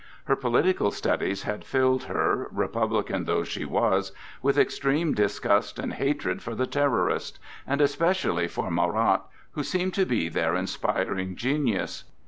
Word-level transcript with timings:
Her 0.23 0.35
political 0.35 0.89
studies 0.89 1.43
had 1.43 1.63
filled 1.63 2.05
her, 2.05 2.47
republican 2.51 3.25
though 3.25 3.43
she 3.43 3.65
was, 3.65 4.11
with 4.41 4.57
extreme 4.57 5.13
disgust 5.13 5.77
and 5.77 5.93
hatred 5.93 6.41
for 6.41 6.55
the 6.55 6.65
Terrorists, 6.65 7.37
and 7.67 7.81
especially 7.81 8.47
for 8.47 8.71
Marat, 8.71 9.21
who 9.51 9.61
seemed 9.63 9.93
to 9.93 10.05
be 10.07 10.27
their 10.27 10.55
inspiring 10.55 11.35
genius. 11.35 12.05